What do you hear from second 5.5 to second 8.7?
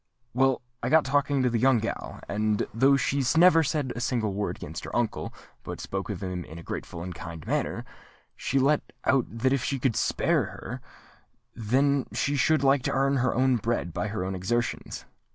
but spoke of him in a grateful and kind manner, she